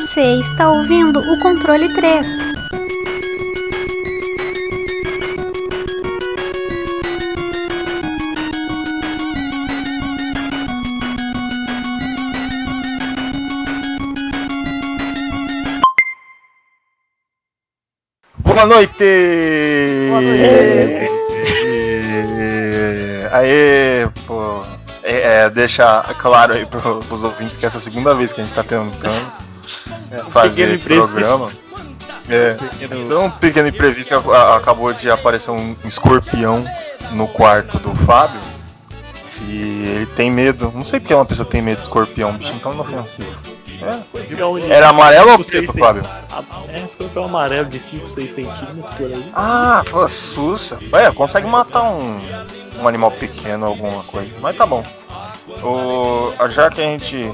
[0.00, 2.52] Você está ouvindo o controle 3.
[18.38, 19.04] Boa noite!
[20.08, 21.10] Boa noite!
[23.32, 24.64] Aê, pô.
[25.02, 28.40] É, é, deixa claro aí pro, pros ouvintes que essa é a segunda vez que
[28.40, 29.39] a gente tá tentando
[30.30, 31.50] fazer esse programa.
[32.32, 34.14] É, então, um pequeno imprevisto
[34.54, 36.64] acabou de aparecer um escorpião
[37.10, 38.40] no quarto do Fábio.
[39.48, 40.70] E ele tem medo.
[40.72, 43.34] Não sei porque uma pessoa tem medo de escorpião, um bichinho tão inofensivo.
[43.82, 44.72] É.
[44.72, 46.04] Era amarelo ou preto, Fábio?
[46.68, 49.32] É, escorpião amarelo de 5, 6 centímetros por aí.
[49.34, 50.78] Ah, pô, sussa.
[50.92, 52.20] Ué, consegue matar um,
[52.80, 54.32] um animal pequeno, alguma coisa.
[54.40, 54.84] Mas tá bom.
[55.64, 57.32] O, já que a gente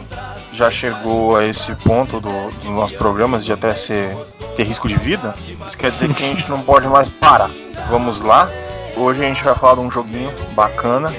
[0.57, 4.17] já chegou a esse ponto do, dos nossos programas de até ser,
[4.57, 5.35] ter risco de vida,
[5.67, 7.51] isso quer dizer que a gente não pode mais parar.
[7.91, 8.49] Vamos lá.
[8.97, 11.13] Hoje a gente vai falar de um joguinho bacana.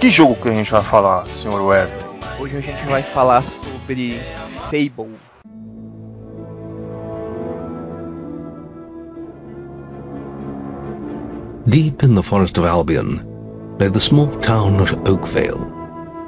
[0.00, 2.02] Que jogo que a gente vai falar, senhor Wesley?
[2.38, 4.20] Hoje a gente vai falar sobre
[4.64, 5.14] Fable.
[11.66, 13.22] Deep in the forest of Albion
[13.80, 15.64] lay the small town of Oakvale,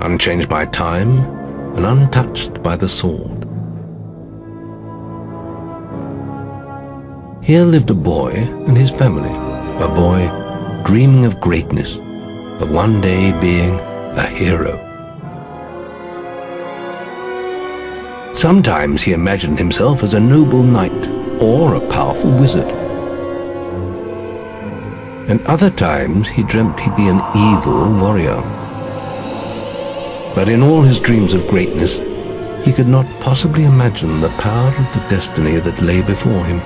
[0.01, 1.46] unchanged by time
[1.77, 3.45] and untouched by the sword.
[7.43, 8.33] Here lived a boy
[8.67, 9.31] and his family,
[9.85, 11.95] a boy dreaming of greatness,
[12.61, 13.79] of one day being
[14.19, 14.83] a hero.
[18.35, 21.09] Sometimes he imagined himself as a noble knight
[21.41, 22.69] or a powerful wizard.
[25.29, 28.66] And other times he dreamt he'd be an evil warrior.
[30.37, 31.97] But in all his dreams of greatness,
[32.63, 36.61] he could not possibly imagine the power of the destiny that lay before him.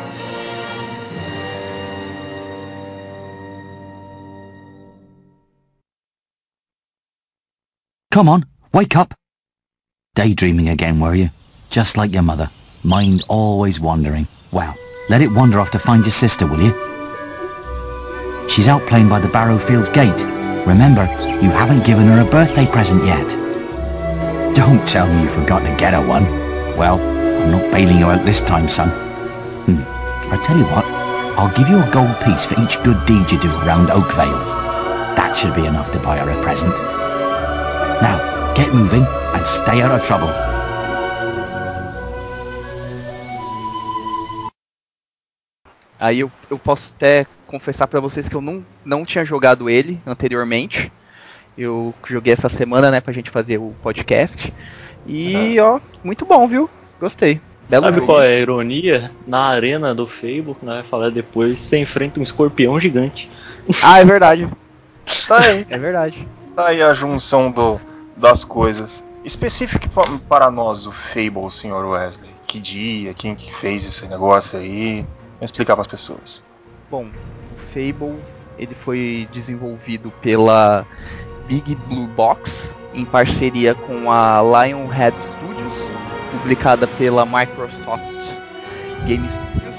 [8.11, 9.15] Come on, wake up.
[10.17, 11.31] Daydreaming again, were you?
[11.71, 12.51] Just like your mother.
[12.83, 14.27] Mind always wandering.
[14.51, 14.75] Well,
[15.09, 16.75] let it wander off to find your sister, will you?
[18.49, 20.21] She's out playing by the Barrowfields gate.
[20.67, 21.05] Remember,
[21.41, 23.50] you haven't given her a birthday present yet.
[24.55, 26.25] Don't tell me you forgot to get her one.
[26.77, 28.91] Well, I'm not bailing you out this time, son.
[28.91, 29.83] Hmm.
[30.33, 30.85] I tell you what,
[31.39, 34.39] I'll give you a gold piece for each good deed you do around Oakvale.
[35.17, 36.75] That should be enough to buy her a present.
[38.03, 40.31] Now, get moving and stay out of trouble.
[45.99, 50.01] Aí eu, eu posso até confessar para vocês que eu não, não tinha jogado ele
[50.07, 50.91] anteriormente.
[51.63, 54.51] Eu joguei essa semana, né, pra gente fazer o podcast.
[55.07, 55.67] E, uhum.
[55.77, 56.71] ó, muito bom, viu?
[56.99, 57.39] Gostei.
[57.69, 58.07] Belo Sabe jogo.
[58.07, 59.13] qual é a ironia?
[59.27, 63.31] Na arena do Fable, né, vai falar depois, você enfrenta um escorpião gigante.
[63.83, 64.51] Ah, é verdade.
[65.29, 65.67] tá aí.
[65.69, 66.27] É verdade.
[66.57, 67.79] Tá aí a junção do,
[68.17, 69.05] das coisas.
[69.23, 69.87] Específico
[70.27, 72.31] para nós, o Fable, senhor Wesley.
[72.47, 75.05] Que dia, quem que fez esse negócio aí?
[75.35, 76.43] Vamos explicar para as pessoas.
[76.91, 78.19] Bom, o Fable
[78.61, 80.87] ele foi desenvolvido pela
[81.51, 85.73] Big Blue Box em parceria com a Lionhead Studios,
[86.31, 88.05] publicada pela Microsoft
[89.05, 89.77] Game Studios,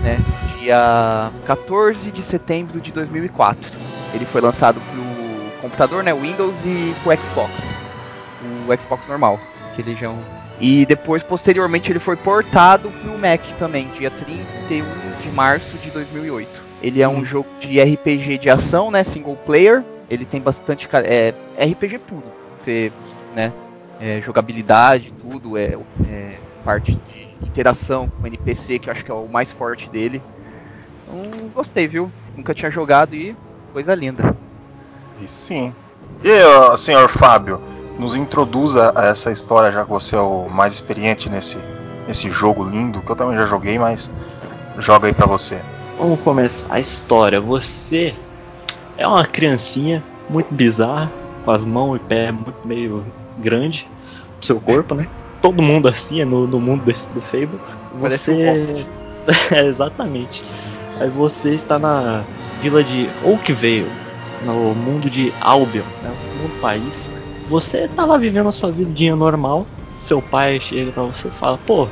[0.00, 0.18] né,
[0.58, 3.70] dia 14 de setembro de 2004.
[4.14, 7.52] Ele foi lançado para o computador, né, Windows e para o Xbox,
[8.66, 9.38] o Xbox normal,
[9.74, 14.10] que ele já é e depois, posteriormente, ele foi portado para o Mac também, dia
[14.10, 14.86] 31
[15.20, 16.48] de março de 2008.
[16.82, 17.24] Ele é um hum.
[17.26, 19.84] jogo de RPG de ação, né, single player.
[20.08, 22.24] Ele tem bastante é, RPG puro.
[22.56, 22.92] Você,
[23.34, 23.52] né,
[24.00, 25.76] é, jogabilidade, tudo é,
[26.08, 29.88] é, parte de interação com o NPC que eu acho que é o mais forte
[29.88, 30.22] dele.
[31.02, 32.10] Então, gostei, viu?
[32.36, 33.36] Nunca tinha jogado e
[33.72, 34.36] coisa linda.
[35.20, 35.72] E sim.
[36.22, 37.60] E senhor Fábio,
[37.98, 41.58] nos introduza a essa história, já que você é o mais experiente nesse,
[42.06, 44.12] nesse jogo lindo, que eu também já joguei, mas
[44.78, 45.60] joga aí pra você.
[45.98, 47.40] Vamos começar a história.
[47.40, 48.14] Você
[48.96, 51.10] é uma criancinha muito bizarra,
[51.44, 53.04] com as mãos e pés muito meio
[53.38, 53.86] grande
[54.38, 55.08] pro seu corpo, né?
[55.40, 57.60] Todo mundo assim é no, no mundo desse, do Fable.
[58.00, 58.86] Você.
[59.52, 60.42] é, exatamente.
[60.98, 62.24] Aí você está na
[62.60, 63.90] vila de Oakvale,
[64.44, 66.12] no mundo de Albion, né?
[66.44, 67.10] um país
[67.48, 69.66] você tá lá vivendo a sua vidinha normal,
[69.96, 71.88] seu pai chega pra você e fala, pô,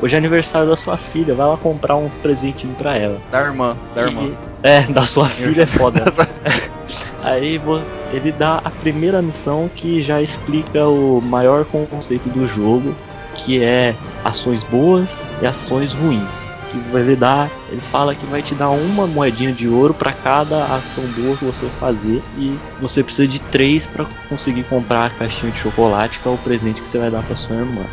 [0.00, 3.20] hoje é aniversário da sua filha, vai lá comprar um presentinho pra ela.
[3.30, 4.22] Da irmã, da irmã.
[4.22, 6.04] E, é, da sua filha é foda.
[7.24, 12.94] Aí você, ele dá a primeira missão que já explica o maior conceito do jogo,
[13.34, 15.08] que é ações boas
[15.40, 16.50] e ações ruins.
[16.70, 20.12] Que vai lhe dar, ele fala que vai te dar uma moedinha de ouro para
[20.12, 25.10] cada ação boa que você fazer e você precisa de três para conseguir comprar a
[25.10, 27.84] caixinha de chocolate que é o presente que você vai dar para sua irmã.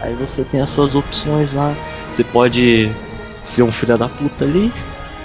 [0.00, 1.74] Aí você tem as suas opções lá.
[2.10, 2.90] Você pode
[3.42, 4.72] ser um filho da puta ali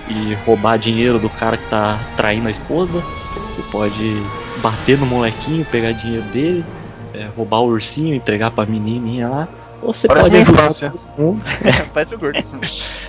[0.07, 3.01] e roubar dinheiro do cara que tá traindo a esposa.
[3.49, 4.15] Você pode
[4.61, 6.65] bater no molequinho, pegar dinheiro dele,
[7.13, 9.47] é, roubar o ursinho, entregar pra menininha lá.
[9.81, 10.91] Ou você Parece pode ajudar infância.
[10.91, 11.43] todo mundo.
[11.93, 12.43] Parece o gordo.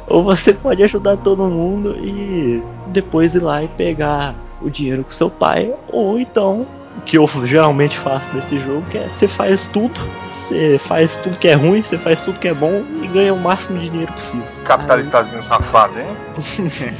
[0.07, 5.11] Ou você pode ajudar todo mundo e depois ir lá e pegar o dinheiro com
[5.11, 5.73] seu pai.
[5.89, 6.67] Ou então,
[6.97, 10.01] o que eu geralmente faço nesse jogo, que é você faz tudo.
[10.51, 13.39] Você faz tudo que é ruim, você faz tudo que é bom e ganha o
[13.39, 14.45] máximo de dinheiro possível.
[14.65, 15.43] Capitalistazinho Aí...
[15.45, 16.09] safado, hein?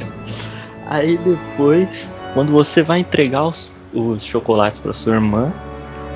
[0.87, 5.51] Aí depois, quando você vai entregar os, os chocolates para sua irmã,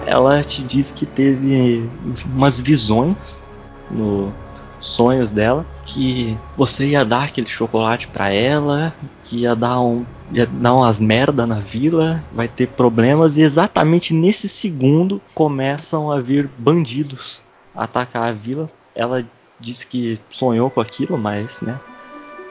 [0.05, 1.89] ela te diz que teve
[2.33, 3.43] umas visões
[3.91, 4.31] no
[4.79, 8.93] sonhos dela que você ia dar aquele chocolate para ela,
[9.23, 14.13] que ia dar um ia dar umas merda na vila, vai ter problemas e exatamente
[14.13, 17.41] nesse segundo começam a vir bandidos
[17.75, 18.69] atacar a vila.
[18.95, 19.23] Ela
[19.59, 21.79] disse que sonhou com aquilo, mas, né,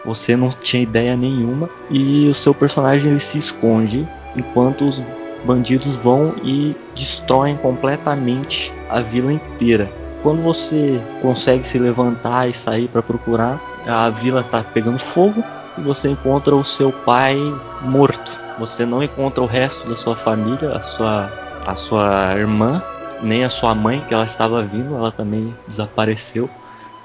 [0.04, 5.02] você não tinha ideia nenhuma e o seu personagem ele se esconde enquanto os
[5.44, 9.90] bandidos vão e destroem completamente a vila inteira.
[10.24, 15.44] Quando você consegue se levantar e sair para procurar, a vila está pegando fogo
[15.76, 17.36] e você encontra o seu pai
[17.82, 18.32] morto.
[18.58, 21.30] Você não encontra o resto da sua família, a sua,
[21.66, 22.82] a sua irmã,
[23.22, 26.48] nem a sua mãe, que ela estava vindo, ela também desapareceu.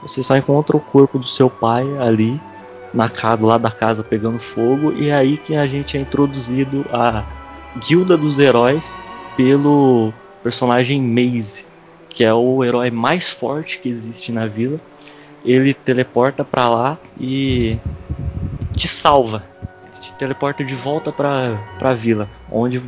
[0.01, 2.39] Você só encontra o corpo do seu pai ali
[2.93, 6.85] na casa lá da casa pegando fogo e é aí que a gente é introduzido
[6.89, 7.25] a
[7.85, 8.97] Guilda dos Heróis
[9.35, 11.65] pelo personagem Maze,
[12.19, 14.77] que é o herói mais forte que existe na vila.
[15.45, 17.77] Ele teleporta para lá e
[18.75, 19.41] te salva.
[20.01, 22.81] Te teleporta de volta para a vila, onde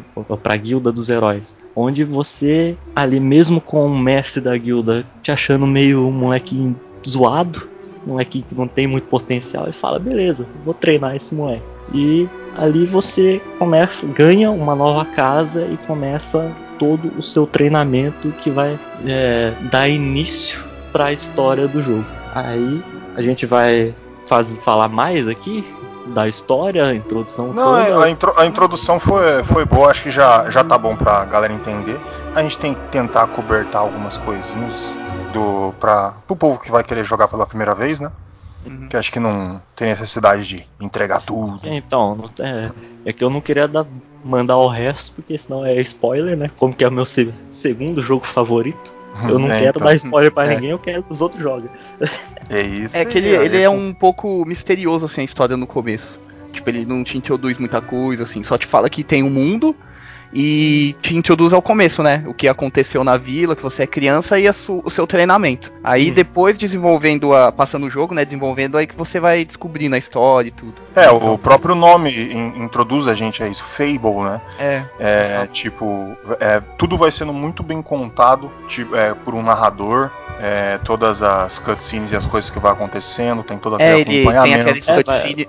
[0.43, 5.31] para a Guilda dos Heróis, onde você ali mesmo com o mestre da guilda te
[5.31, 6.75] achando meio um moleque
[7.07, 7.69] zoado,
[8.05, 11.63] um moleque que não tem muito potencial e fala: "Beleza, vou treinar esse moleque".
[11.93, 18.49] E ali você começa, ganha uma nova casa e começa todo o seu treinamento que
[18.49, 22.05] vai é, dar início para a história do jogo.
[22.33, 22.81] Aí
[23.15, 23.93] a gente vai
[24.25, 25.65] faz, falar mais aqui
[26.07, 28.03] da história, a introdução Não, toda.
[28.03, 31.53] A, intro, a, introdução foi, foi boa, acho que já, já tá bom pra galera
[31.53, 31.99] entender.
[32.35, 34.97] A gente tem que tentar cobertar algumas coisinhas
[35.33, 38.11] do para o povo que vai querer jogar pela primeira vez, né?
[38.65, 38.87] Uhum.
[38.87, 41.59] Que acho que não tem necessidade de entregar tudo.
[41.63, 42.71] Então, é,
[43.05, 43.85] é que eu não queria dar,
[44.23, 46.49] mandar o resto, porque senão é spoiler, né?
[46.57, 48.93] Como que é o meu se, segundo jogo favorito.
[49.27, 49.83] Eu não é, quero então.
[49.83, 50.55] dar spoiler pra é.
[50.55, 51.69] ninguém, eu quero que os outros joguem.
[52.49, 52.95] É isso.
[52.95, 56.19] É que ele, ele é um pouco misterioso, assim, a história no começo.
[56.51, 59.75] Tipo, ele não te introduz muita coisa, assim, só te fala que tem um mundo
[60.33, 62.23] e te introduz ao começo, né?
[62.25, 65.71] O que aconteceu na vila, que você é criança e o seu treinamento.
[65.83, 66.13] Aí hum.
[66.13, 67.51] depois desenvolvendo a.
[67.51, 68.23] passando o jogo, né?
[68.25, 70.73] Desenvolvendo aí que você vai descobrindo a história e tudo.
[70.95, 74.41] É, o próprio nome in, introduz a gente a isso, Fable, né?
[74.59, 74.83] É.
[74.99, 80.09] é tipo, é, tudo vai sendo muito bem contado tipo, é, por um narrador.
[80.41, 84.21] É, todas as cutscenes e as coisas que vai acontecendo, tem todo aquele é, ele
[84.21, 84.63] acompanhamento.
[84.63, 85.47] Tem aquelas é, cutscenes,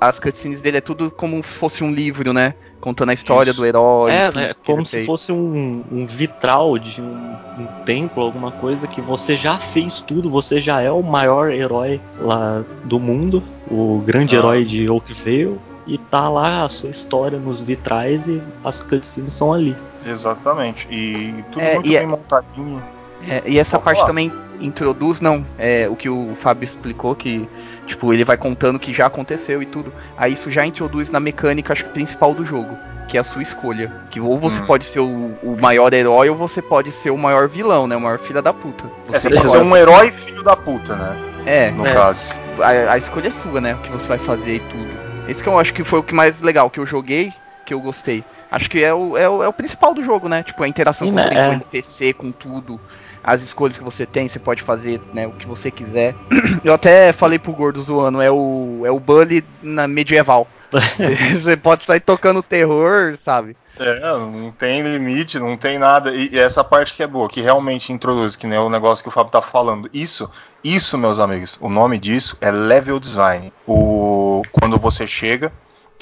[0.00, 2.54] as cutscenes dele é tudo como se fosse um livro, né?
[2.82, 3.60] contando a história Isso.
[3.60, 4.10] do herói.
[4.10, 4.54] É, né?
[4.66, 5.06] Como se fez.
[5.06, 10.28] fosse um, um, vitral de um, um, templo, alguma coisa que você já fez tudo,
[10.28, 14.40] você já é o maior herói lá do mundo, o grande ah.
[14.40, 19.52] herói de Oakvale, e tá lá a sua história nos vitrais e as cutscenes são
[19.52, 19.76] ali.
[20.04, 20.88] Exatamente.
[20.90, 22.82] E tudo é, muito e é bem é, montadinho.
[23.28, 24.08] É, e essa parte falar.
[24.08, 27.48] também introduz, não, é, o que o Fábio explicou, que
[27.86, 29.92] Tipo, ele vai contando que já aconteceu e tudo.
[30.16, 33.42] Aí isso já introduz na mecânica, acho que principal do jogo, que é a sua
[33.42, 33.90] escolha.
[34.10, 34.66] Que ou você hum.
[34.66, 37.96] pode ser o, o, maior herói ou você pode ser o maior vilão, né?
[37.96, 38.84] O maior filho da puta.
[39.08, 41.16] Você, é, você pode ser um herói filho da puta, né?
[41.44, 41.70] É.
[41.70, 41.92] No é.
[41.92, 42.32] caso.
[42.60, 43.74] A, a, escolha é sua, né?
[43.74, 44.88] O que você vai fazer e tudo.
[45.28, 47.32] Esse que eu acho que foi o que mais legal que eu joguei,
[47.64, 48.24] que eu gostei.
[48.52, 50.42] Acho que é o, é o, é o principal do jogo, né?
[50.42, 51.30] Tipo, a interação Sim, com, né?
[51.32, 51.42] é.
[51.44, 52.78] com o NPC, com tudo
[53.24, 56.14] as escolhas que você tem, você pode fazer né, o que você quiser.
[56.62, 60.46] Eu até falei pro Gordo zoando, é o, é o Bully na medieval.
[61.40, 63.56] você pode sair tocando terror, sabe?
[63.78, 66.14] É, não tem limite, não tem nada.
[66.14, 69.12] E, essa parte que é boa, que realmente introduz, que nem o negócio que o
[69.12, 69.88] Fábio tá falando.
[69.94, 70.30] Isso,
[70.62, 73.50] isso, meus amigos, o nome disso é level design.
[73.66, 75.50] O, quando você chega,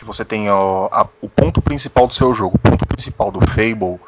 [0.00, 3.46] que você tem ó, a, o ponto principal do seu jogo, o ponto principal do
[3.46, 4.00] Fable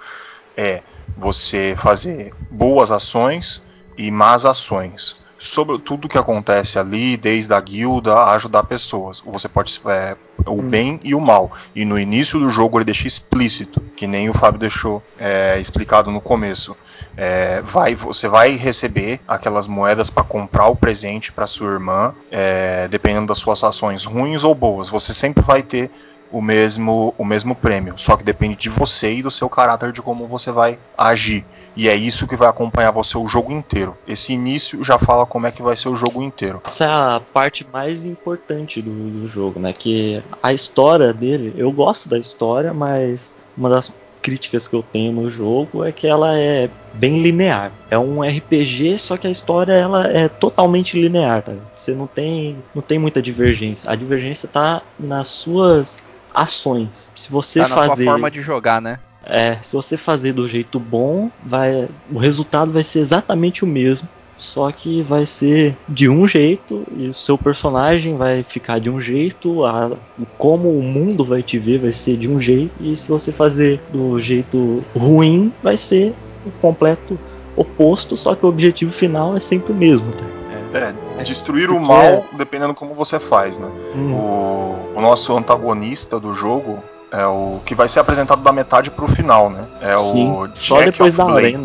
[0.57, 0.83] é
[1.19, 3.63] você fazer boas ações
[3.99, 9.21] e más ações sobre tudo que acontece ali, desde a guilda a ajudar pessoas.
[9.27, 10.63] Você pode é, o hum.
[10.63, 11.51] bem e o mal.
[11.75, 16.11] E no início do jogo ele deixa explícito, que nem o Fábio deixou é, explicado
[16.11, 16.77] no começo.
[17.17, 22.87] É, vai, você vai receber aquelas moedas para comprar o presente para sua irmã, é,
[22.89, 24.89] dependendo das suas ações ruins ou boas.
[24.89, 25.91] Você sempre vai ter
[26.33, 27.95] o mesmo, o mesmo prêmio.
[27.97, 31.45] Só que depende de você e do seu caráter de como você vai agir.
[31.77, 33.97] E é isso que vai acompanhar você o jogo inteiro.
[34.07, 36.61] Esse início já fala como é que vai ser o jogo inteiro.
[36.65, 39.73] Essa é a parte mais importante do, do jogo, né?
[39.73, 45.13] Que a história dele, eu gosto da história, mas uma das críticas que eu tenho
[45.13, 47.73] no jogo é que ela é bem linear.
[47.91, 51.53] É um RPG, só que a história ela é totalmente linear, tá?
[51.75, 53.91] Você não tem, não tem muita divergência.
[53.91, 55.99] A divergência está nas suas
[56.35, 57.11] ações.
[57.15, 58.05] Se você tá fazer.
[58.05, 58.99] forma de jogar, né?
[59.25, 64.09] É, se você fazer do jeito bom, vai, o resultado vai ser exatamente o mesmo.
[64.37, 69.01] Só que vai ser de um jeito e o seu personagem vai ficar de um
[69.01, 69.93] jeito, a,
[70.37, 73.81] como o mundo vai te ver vai ser de um jeito, e se você fazer
[73.93, 76.13] do jeito ruim, vai ser
[76.45, 77.17] o completo
[77.55, 80.11] oposto, só que o objetivo final é sempre o mesmo.
[80.11, 80.42] Tá?
[80.73, 83.69] É, é, destruir o mal dependendo como você faz, né?
[83.95, 84.15] Hum.
[84.15, 89.07] O, o, nosso antagonista do jogo é o que vai ser apresentado da metade pro
[89.07, 89.67] final, né?
[89.81, 91.63] É Sim, o Jack só depois da arena.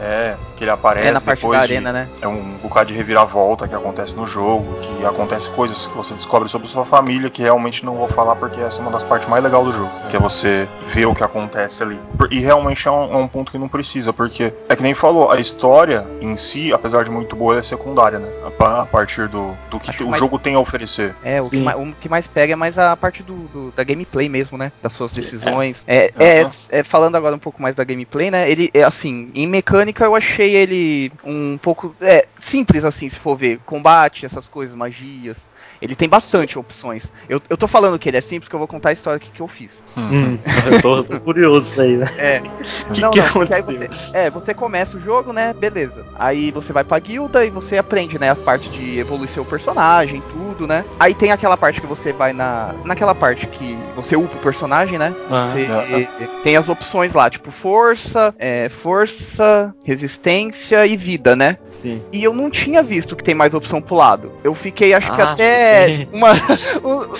[0.00, 2.08] É, que ele aparece é na parte depois da arena, de, né?
[2.22, 6.48] É um bocado de reviravolta que acontece no jogo, que acontece coisas que você descobre
[6.48, 9.42] sobre sua família que realmente não vou falar porque essa é uma das partes mais
[9.44, 12.00] legais do jogo, que é você ver o que acontece ali.
[12.30, 15.30] E realmente é um, é um ponto que não precisa, porque é que nem falou,
[15.30, 18.28] a história em si, apesar de muito boa, é secundária, né?
[18.58, 20.18] A, a partir do, do que, que o mais...
[20.18, 21.14] jogo tem a oferecer.
[21.22, 23.84] É, o que, mais, o que, mais, pega é mais a parte do, do, da
[23.84, 24.72] gameplay mesmo, né?
[24.82, 25.82] Das suas decisões.
[25.86, 26.50] É, é, uhum.
[26.70, 28.50] é, falando agora um pouco mais da gameplay, né?
[28.50, 33.36] Ele, é, assim, em mecânica eu achei ele um pouco é, simples assim, se for
[33.36, 33.60] ver.
[33.64, 35.36] Combate, essas coisas, magias.
[35.80, 37.10] Ele tem bastante opções.
[37.26, 39.30] Eu, eu tô falando que ele é simples, que eu vou contar a história que,
[39.30, 39.82] que eu fiz.
[39.96, 40.36] Hum,
[40.70, 42.06] eu tô, tô, curioso aí, né?
[42.18, 42.40] É.
[42.92, 45.54] que não, que não, aí você, é, você começa o jogo, né?
[45.54, 46.04] Beleza.
[46.16, 48.28] Aí você vai pra guilda e você aprende, né?
[48.28, 50.84] As partes de evoluir seu personagem, tudo, né?
[50.98, 52.74] Aí tem aquela parte que você vai na.
[52.84, 55.14] Naquela parte que você upa o personagem, né?
[55.30, 56.42] Ah, você ah, ah.
[56.42, 61.58] tem as opções lá, tipo força, é, força, resistência e vida, né?
[61.66, 62.02] Sim.
[62.12, 64.32] E eu não tinha visto que tem mais opção pro lado.
[64.42, 66.32] Eu fiquei, acho que até é, uma.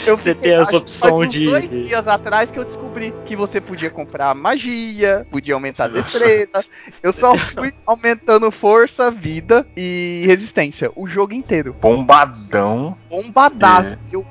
[0.06, 1.46] eu você tem essa opção de.
[1.46, 6.64] dois dias atrás que eu descobri que você podia comprar magia, podia aumentar a destreza.
[7.02, 10.90] eu só fui aumentando força, vida e resistência.
[10.94, 11.74] O jogo inteiro.
[11.80, 12.96] Bombadão.
[13.08, 13.94] Bombadaço.
[13.94, 13.98] É.
[14.12, 14.26] Eu,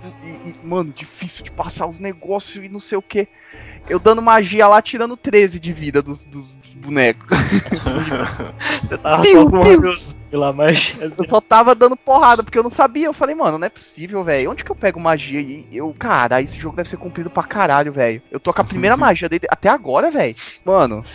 [0.63, 3.27] mano, difícil de passar os negócios e não sei o que.
[3.89, 7.27] Eu dando magia lá, tirando 13 de vida dos, dos bonecos.
[8.87, 11.11] Você tava piu, só com pela magia.
[11.17, 13.07] Eu só tava dando porrada, porque eu não sabia.
[13.07, 14.51] Eu falei, mano, não é possível, velho.
[14.51, 15.39] Onde que eu pego magia?
[15.41, 18.21] E eu, cara, esse jogo deve ser cumprido pra caralho, velho.
[18.31, 20.35] Eu tô com a primeira magia dele até agora, velho.
[20.65, 21.05] Mano.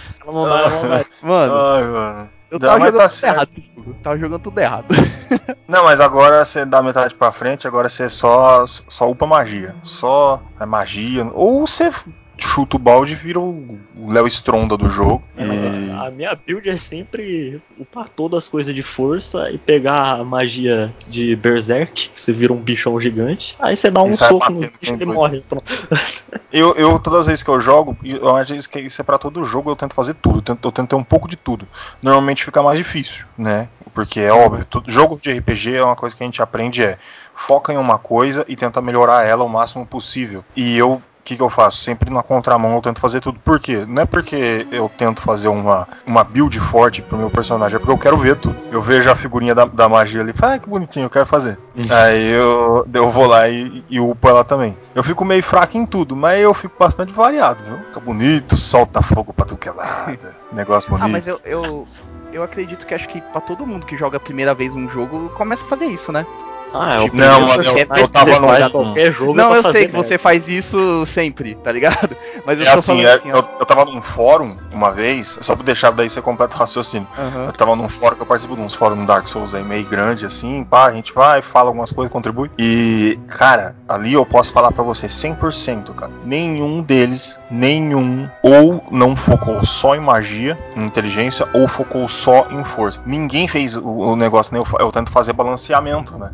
[1.23, 1.55] Mano.
[1.55, 2.31] Ai, mano.
[2.55, 3.51] Eu tava jogando tá tudo errado.
[3.77, 4.87] Eu tava jogando tudo errado.
[5.67, 9.75] Não, mas agora você dá metade pra frente, agora você só, só upa magia.
[9.83, 11.29] Só é magia.
[11.35, 11.91] Ou você
[12.37, 15.23] chuta o balde e vira o Léo Stronda do jogo.
[15.37, 15.91] É, e...
[15.93, 20.93] A minha build é sempre upar todas as coisas de força e pegar a magia
[21.09, 24.97] de Berserk, que você vira um bichão gigante, aí você dá um soco no bicho
[24.99, 25.43] e morre.
[25.49, 25.65] Pronto.
[26.53, 29.43] Eu, eu, todas as vezes que eu jogo, eu acho que isso é pra todo
[29.43, 30.39] jogo, eu tento fazer tudo.
[30.39, 31.67] Eu tento, eu tento ter um pouco de tudo.
[32.01, 33.69] Normalmente fica mais difícil, né?
[33.93, 36.97] Porque é óbvio, tudo, jogo de RPG é uma coisa que a gente aprende é
[37.35, 40.45] foca em uma coisa e tenta melhorar ela o máximo possível.
[40.55, 41.79] E eu que, que eu faço?
[41.79, 43.39] Sempre na contramão eu tento fazer tudo.
[43.41, 43.85] Por quê?
[43.89, 47.93] Não é porque eu tento fazer uma, uma build forte pro meu personagem, é porque
[47.93, 48.57] eu quero ver tudo.
[48.71, 51.27] Eu vejo a figurinha da, da magia ali e falo, ah, que bonitinho, eu quero
[51.27, 51.59] fazer.
[51.91, 54.77] Aí eu, eu vou lá e, e upo ela também.
[54.95, 57.79] Eu fico meio fraco em tudo, mas eu fico bastante variado, viu?
[57.79, 60.19] Fica bonito, solta fogo pra tudo que é lado.
[60.53, 61.07] Negócio bonito.
[61.07, 61.89] Ah, mas eu, eu,
[62.33, 65.31] eu acredito que acho que pra todo mundo que joga a primeira vez um jogo,
[65.31, 66.27] começa a fazer isso, né?
[66.75, 69.35] Ah, é o não, mas eu, eu tava no qualquer jogo.
[69.35, 70.09] Não, eu sei que merda.
[70.09, 72.17] você faz isso sempre, tá ligado?
[72.45, 75.65] Mas eu é assim, é, assim eu, eu tava num fórum uma vez, só pra
[75.65, 77.07] deixar daí ser completo raciocínio.
[77.17, 77.47] Uhum.
[77.47, 79.85] Eu tava num fórum que eu participo de uns fóruns no Dark Souls aí meio
[79.85, 82.51] grande, assim, pá, a gente vai, fala algumas coisas, contribui.
[82.59, 86.11] E, cara, ali eu posso falar para você 100%, cara.
[86.25, 92.65] Nenhum deles, nenhum, ou não focou só em magia, em inteligência, ou focou só em
[92.65, 93.01] força.
[93.07, 94.61] Ninguém fez o, o negócio, né?
[94.61, 96.31] Eu, eu tento fazer balanceamento, né?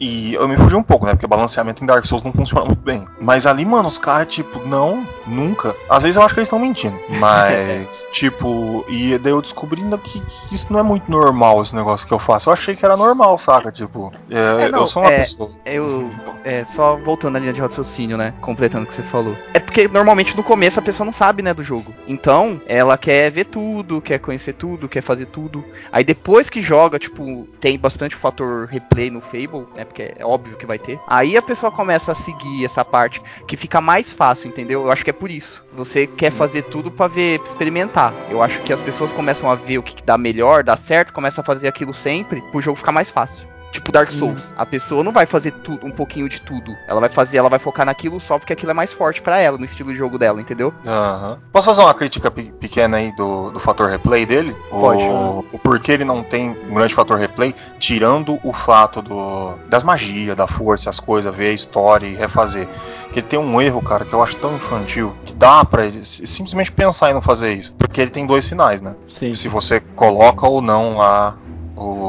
[0.00, 1.12] E eu me fugi um pouco, né?
[1.12, 3.06] Porque balanceamento em Dark Souls não funciona muito bem.
[3.20, 5.74] Mas ali, mano, os caras, tipo, não, nunca.
[5.88, 6.98] Às vezes eu acho que eles estão mentindo.
[7.18, 12.06] Mas, tipo, e daí eu descobrindo que, que, isso não é muito normal, esse negócio
[12.06, 12.48] que eu faço.
[12.48, 13.72] Eu achei que era normal, saca?
[13.72, 15.50] Tipo, é, é, não, eu sou uma é, pessoa.
[15.64, 16.08] Eu,
[16.44, 18.34] é, só voltando na linha de raciocínio, né?
[18.40, 19.36] Completando o que você falou.
[19.78, 21.94] Porque normalmente no começo a pessoa não sabe, né, do jogo.
[22.08, 25.64] Então, ela quer ver tudo, quer conhecer tudo, quer fazer tudo.
[25.92, 29.84] Aí depois que joga, tipo, tem bastante fator replay no Fable, né?
[29.84, 30.98] Porque é óbvio que vai ter.
[31.06, 34.82] Aí a pessoa começa a seguir essa parte que fica mais fácil, entendeu?
[34.82, 35.62] Eu acho que é por isso.
[35.72, 38.12] Você quer fazer tudo para ver, pra experimentar.
[38.28, 41.12] Eu acho que as pessoas começam a ver o que, que dá melhor, dá certo,
[41.12, 43.46] começam a fazer aquilo sempre, pro jogo ficar mais fácil.
[43.72, 44.42] Tipo Dark Souls.
[44.42, 44.54] Hum.
[44.56, 46.74] A pessoa não vai fazer tudo, um pouquinho de tudo.
[46.86, 49.58] Ela vai fazer, ela vai focar naquilo só porque aquilo é mais forte para ela,
[49.58, 50.72] no estilo de jogo dela, entendeu?
[50.84, 51.36] Uhum.
[51.52, 54.56] Posso fazer uma crítica pequena aí do, do fator replay dele?
[54.70, 55.02] Pode.
[55.02, 59.82] O, o porquê ele não tem um grande fator replay, tirando o fato do, das
[59.82, 62.66] magias, da força, as coisas, ver a história e refazer.
[63.12, 66.04] Que ele tem um erro, cara, que eu acho tão infantil, que dá pra ele
[66.04, 67.74] simplesmente pensar em não fazer isso.
[67.74, 68.94] Porque ele tem dois finais, né?
[69.08, 69.34] Sim.
[69.34, 71.36] Se você coloca ou não lá
[71.76, 72.07] o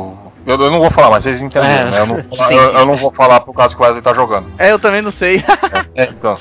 [0.49, 1.99] eu, eu, não vou falar, mas vocês entenderam, é, né?
[1.99, 4.47] Eu não, eu, eu não, vou falar por causa que o Wesley tá jogando.
[4.57, 5.43] É, eu também não sei.
[5.95, 6.37] é, então.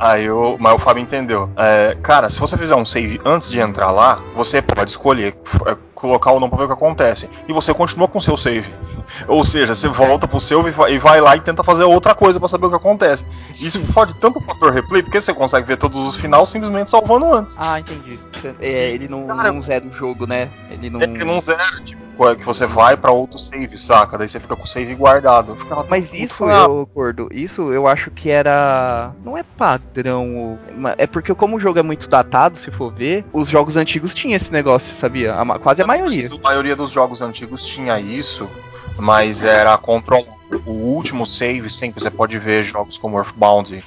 [0.00, 1.48] Aí eu, mas o Fábio entendeu.
[1.56, 5.76] É, cara, se você fizer um save antes de entrar lá, você pode escolher é,
[5.94, 7.30] colocar ou não pra ver o que acontece.
[7.46, 8.68] E você continua com o seu save.
[9.28, 12.48] Ou seja, você volta pro seu e vai lá e tenta fazer outra coisa para
[12.48, 13.24] saber o que acontece.
[13.60, 17.32] Isso fode tanto o fator replay, porque você consegue ver todos os finais simplesmente salvando
[17.32, 17.54] antes.
[17.56, 18.18] Ah, entendi.
[18.60, 20.50] É, ele não, Cara, não zera o jogo, né?
[20.68, 21.00] Ele não.
[21.00, 22.02] Ele não zera, tipo
[22.38, 24.16] que você vai para outro save, saca?
[24.16, 25.56] Daí você fica com o save guardado.
[25.88, 29.12] Mas isso eu, Gordo, isso eu acho que era.
[29.24, 30.58] Não é padrão.
[30.96, 34.36] É porque como o jogo é muito datado, se for ver, os jogos antigos tinham
[34.36, 35.34] esse negócio, sabia?
[35.34, 36.28] A, quase a maioria.
[36.32, 38.48] A maioria dos jogos antigos tinha isso,
[38.96, 40.26] mas era control.
[40.66, 43.82] O último save sempre você pode ver jogos como Earthbound.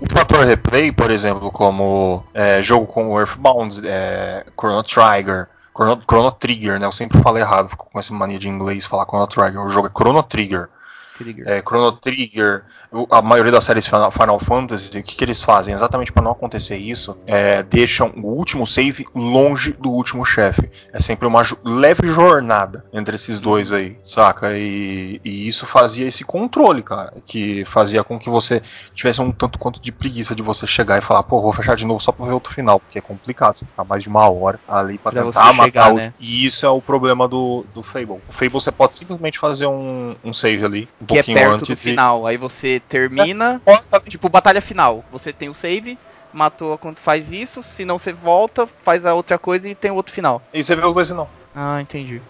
[0.00, 6.30] O fator replay, por exemplo, como é, jogo como Earthbound, é, Chrono Trigger, Chrono, Chrono
[6.30, 6.86] Trigger, né?
[6.86, 9.60] Eu sempre falo errado, fico com essa mania de inglês falar Chrono Trigger.
[9.60, 10.68] O jogo é Chrono Trigger.
[11.16, 11.48] Trigger.
[11.48, 12.64] É, Chrono Trigger,
[13.10, 15.74] a maioria das séries Final, Final Fantasy, o que, que eles fazem?
[15.74, 20.70] Exatamente para não acontecer isso, é, deixam o último save longe do último chefe.
[20.92, 24.56] É sempre uma leve jornada entre esses dois aí, saca?
[24.56, 28.62] E, e, isso fazia esse controle, cara, que fazia com que você
[28.94, 31.86] tivesse um tanto quanto de preguiça de você chegar e falar, pô, vou fechar de
[31.86, 34.58] novo só pra ver outro final, porque é complicado, você ficar mais de uma hora
[34.68, 36.14] ali pra, pra tentar matar chegar, Né?
[36.18, 38.20] E isso é o problema do, do Fable.
[38.28, 41.76] O Fable você pode simplesmente fazer um, um save ali um que é perto do
[41.76, 42.26] final.
[42.26, 45.04] Aí você termina, é, tipo, batalha final.
[45.12, 45.98] Você tem o save,
[46.32, 49.94] matou quando faz isso, se não você volta, faz a outra coisa e tem o
[49.94, 50.42] outro final.
[50.52, 51.30] E você vê os dois final.
[51.54, 52.20] Ah, entendi.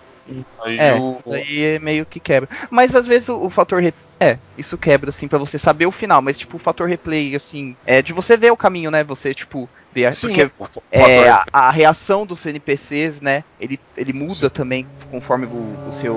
[0.63, 0.97] Aí é, o...
[0.97, 2.49] isso aí é meio que quebra.
[2.71, 3.93] Mas às vezes o, o fator re...
[4.19, 7.77] é, isso quebra assim para você saber o final, mas tipo o fator replay assim,
[7.85, 9.05] é de você ver o caminho, né?
[9.05, 10.51] Você tipo ver Sim, porque
[10.91, 13.45] é, a, a, reação dos NPCs, né?
[13.61, 14.49] Ele ele muda Sim.
[14.49, 16.17] também conforme o, o seu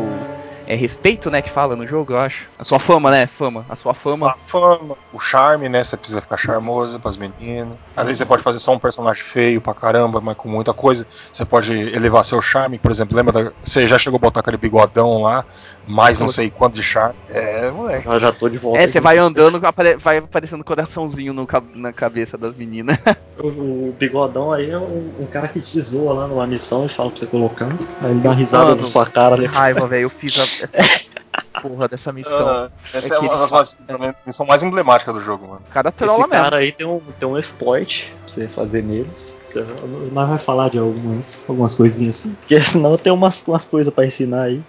[0.67, 2.45] é respeito, né, que fala no jogo, eu acho.
[2.59, 3.25] A sua fama, né?
[3.25, 3.65] Fama.
[3.69, 4.31] A sua fama.
[4.31, 5.83] A fama, o charme, né?
[5.83, 7.77] Você precisa ficar charmoso pras meninas.
[7.95, 11.07] Às vezes você pode fazer só um personagem feio pra caramba, mas com muita coisa.
[11.31, 13.15] Você pode elevar seu charme, por exemplo.
[13.15, 13.51] Lembra da.
[13.63, 15.45] Você já chegou a botar aquele bigodão lá,
[15.87, 17.15] mais não sei quanto de charme.
[17.29, 18.05] É, moleque.
[18.05, 18.79] Eu já tô de volta.
[18.79, 19.59] É, você vai andando,
[19.99, 22.97] vai aparecendo coraçãozinho no, na cabeça das meninas.
[23.39, 26.89] O, o, bigodão aí é um, um, cara que te zoa lá numa missão e
[26.89, 27.69] fala pra você colocar.
[28.01, 29.37] Aí ele dá uma risada Mano, na sua cara.
[29.37, 30.05] Que raiva, velho.
[30.05, 30.56] Eu fiz a,
[31.61, 32.65] porra dessa missão.
[32.65, 34.15] Uh, essa é, é uma das é.
[34.25, 35.61] missão mais emblemática do jogo, mano.
[35.67, 39.09] O cara trola Esse cara aí tem um, tem um exploit pra você fazer nele.
[40.11, 42.33] Nós vai falar de algumas, algumas coisinhas assim.
[42.33, 44.61] Porque senão tem umas, umas coisas pra ensinar aí.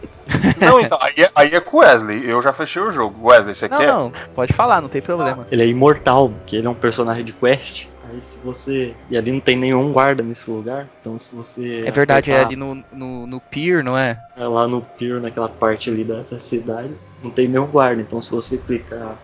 [0.58, 2.28] Não, então, aí é, aí é com o Wesley.
[2.28, 3.28] Eu já fechei o jogo.
[3.28, 3.86] Wesley, você não, quer?
[3.88, 5.46] Não, pode falar, não tem problema.
[5.50, 7.86] Ele é imortal, que ele é um personagem de quest.
[8.10, 8.94] Aí se você.
[9.10, 10.88] E ali não tem nenhum guarda nesse lugar.
[11.00, 11.82] Então se você.
[11.84, 12.42] É verdade, apertar...
[12.42, 14.18] é ali no, no, no pier, não é?
[14.36, 16.90] É lá no pier, naquela parte ali da, da cidade.
[17.22, 18.02] Não tem nenhum guarda.
[18.02, 19.16] Então se você clicar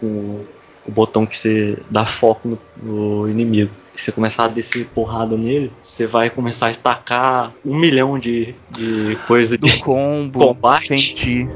[0.00, 0.44] com
[0.86, 5.36] o botão que você dá foco no, no inimigo e você começar a descer porrada
[5.36, 10.88] nele, você vai começar a estacar um milhão de, de coisa de combo, combate.
[10.88, 11.48] Senti.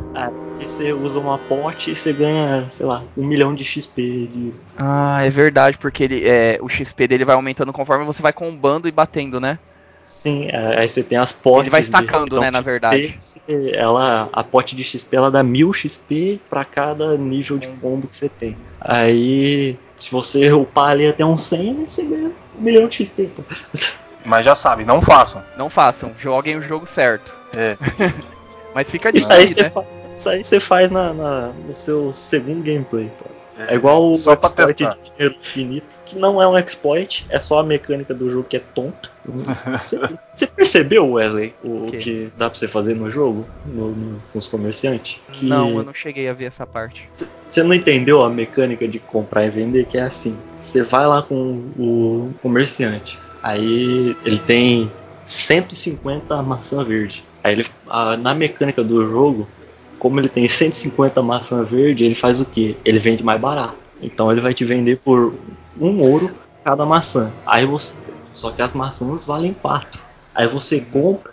[0.60, 4.02] Aí você usa uma pote e você ganha, sei lá, um milhão de XP.
[4.30, 4.52] De...
[4.76, 8.86] Ah, é verdade, porque ele, é, o XP dele vai aumentando conforme você vai combando
[8.86, 9.58] e batendo, né?
[10.02, 11.62] Sim, é, aí você tem as potes.
[11.62, 13.18] Ele vai estacando, né, na verdade.
[13.72, 18.16] Ela, a pote de XP ela dá mil XP para cada nível de combo que
[18.16, 18.54] você tem.
[18.78, 23.30] Aí, se você upar ali até um 100, você ganha um milhão de XP.
[24.26, 25.42] Mas já sabe, não façam.
[25.56, 27.32] Não façam, joguem o jogo certo.
[27.54, 27.74] É.
[28.74, 29.99] Mas fica de Isso aí você né?
[30.20, 33.24] Isso aí você faz na, na, no seu segundo gameplay, pô.
[33.58, 37.40] É, é igual o só exploit de dinheiro infinito, que não é um exploit, é
[37.40, 39.08] só a mecânica do jogo que é tonta.
[40.34, 41.98] Você, percebeu, Wesley, o que?
[41.98, 45.18] que dá pra você fazer no jogo, no, no, com os comerciantes?
[45.32, 45.46] Que...
[45.46, 47.08] Não, eu não cheguei a ver essa parte.
[47.50, 50.36] Você não entendeu a mecânica de comprar e vender, que é assim.
[50.58, 51.34] Você vai lá com
[51.78, 54.90] o comerciante, aí ele tem
[55.26, 57.24] 150 maçã verde.
[57.42, 59.46] Aí ele, a, na mecânica do jogo,
[60.00, 62.76] como ele tem 150 maçã verde, ele faz o que?
[62.84, 63.76] Ele vende mais barato.
[64.02, 65.34] Então ele vai te vender por
[65.78, 66.30] um ouro
[66.64, 67.30] cada maçã.
[67.46, 67.94] Aí você,
[68.34, 70.00] só que as maçãs valem 4.
[70.34, 71.32] Aí você compra,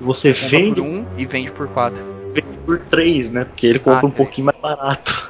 [0.00, 2.02] você compra vende por um e vende por 4.
[2.32, 3.44] Vende por 3, né?
[3.44, 5.29] Porque ele compra ah, um pouquinho mais barato.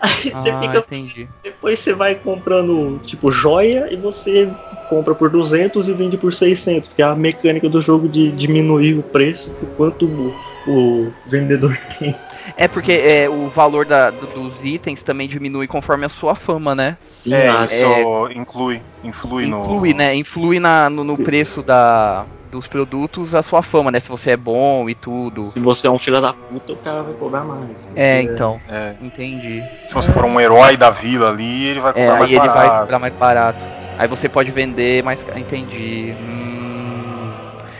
[0.00, 0.78] Aí você ah, fica.
[0.78, 1.28] Entendi.
[1.42, 4.48] Depois você vai comprando, tipo, joia e você
[4.88, 6.88] compra por 200 e vende por 600.
[6.88, 10.34] Porque é a mecânica do jogo de diminuir o preço por quanto o,
[10.66, 12.14] o vendedor tem.
[12.56, 16.96] É porque é, o valor da, dos itens também diminui conforme a sua fama, né?
[17.06, 19.64] Sim, é, isso é, inclui, influi, no.
[19.64, 20.14] Influi, né?
[20.14, 24.00] Influi na, no, no preço da, dos produtos a sua fama, né?
[24.00, 25.44] Se você é bom e tudo.
[25.44, 27.88] Se você é um filho da puta, o cara vai cobrar mais.
[27.94, 28.60] É, então.
[28.68, 28.94] É.
[29.00, 29.62] Entendi.
[29.86, 32.58] Se você for um herói da vila ali, ele vai cobrar é, mais aí barato.
[32.58, 33.64] ele vai cobrar mais barato.
[33.98, 35.24] Aí você pode vender mais.
[35.36, 36.14] Entendi.
[36.20, 37.32] Hum...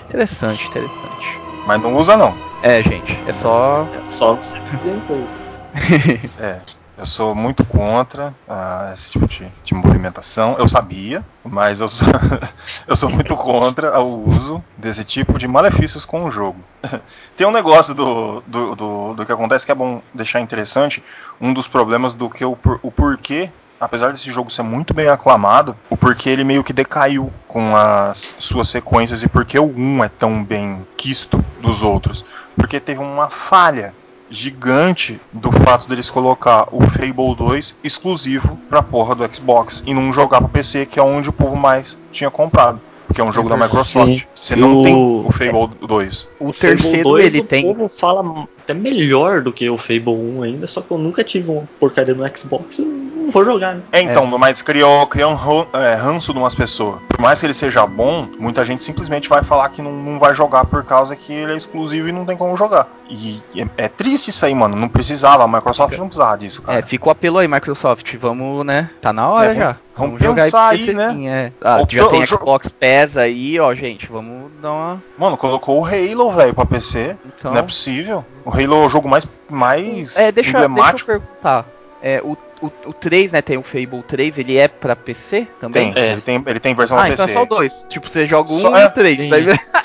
[0.09, 1.48] Interessante, interessante.
[1.67, 2.35] Mas não usa não.
[2.63, 3.19] É, gente.
[3.27, 3.87] É só.
[3.95, 4.59] É só você
[6.41, 6.61] É.
[6.99, 10.57] Eu sou muito contra uh, esse tipo de, de, movimentação.
[10.59, 12.09] Eu sabia, mas eu sou,
[12.89, 16.59] eu sou muito contra o uso desse tipo de malefícios com o jogo.
[17.37, 21.01] Tem um negócio do, do, do, do, que acontece que é bom deixar interessante.
[21.41, 23.49] Um dos problemas do que o, o porquê
[23.81, 28.29] apesar desse jogo ser muito bem aclamado, o porquê ele meio que decaiu com as
[28.39, 32.25] suas sequências e porque o 1 é tão bem quisto dos outros.
[32.57, 33.95] Porque teve uma falha
[34.31, 40.13] gigante do fato deles colocar o Fable 2 exclusivo pra porra do Xbox e não
[40.13, 42.81] jogar pro PC, que é onde o povo mais tinha comprado.
[43.07, 44.19] Porque é um jogo da Microsoft.
[44.19, 44.23] Sim.
[44.35, 44.83] Você não o...
[44.83, 46.29] tem o Fable 2.
[46.39, 47.71] O, o terceiro 2, ele o tem.
[47.71, 48.23] O povo fala
[48.69, 52.15] até melhor do que o Fable 1 ainda, só que eu nunca tive uma porcaria
[52.15, 53.77] no Xbox, não vou jogar.
[53.77, 53.83] Né?
[53.93, 54.39] É, então, é.
[54.39, 57.01] mas criou, criou um é, ranço de umas pessoas.
[57.09, 60.35] Por mais que ele seja bom, muita gente simplesmente vai falar que não, não vai
[60.35, 62.89] jogar por causa que ele é exclusivo e não tem como jogar.
[63.09, 64.77] E é, é triste isso aí, mano.
[64.77, 66.79] Não precisava, a Microsoft não precisava disso, cara.
[66.79, 68.15] É, fica o apelo aí, Microsoft.
[68.17, 68.91] Vamos, né?
[69.01, 69.77] Tá na hora é, já.
[69.97, 71.11] Vamos, vamos pensar aí, né?
[71.11, 71.53] Sim, é.
[71.61, 74.07] Ah, já tem Xbox PES aí, ó, gente.
[74.07, 75.03] Vamos dar uma.
[75.19, 77.17] Mano, colocou o Halo, velho, pra PC.
[77.27, 77.53] Então...
[77.53, 78.25] Não é possível.
[78.45, 81.07] O Halo é o jogo mais, mais é, deixa, emblemático.
[81.07, 81.67] Deixa eu perguntar.
[82.03, 85.93] É, o, o, o 3, né, tem o Fable 3, ele é pra PC também?
[85.93, 86.13] Tem, é.
[86.13, 87.15] ele, tem ele tem versão ah, PC.
[87.15, 87.87] então é só o 2.
[87.89, 89.19] Tipo, você joga o 1 e o 3.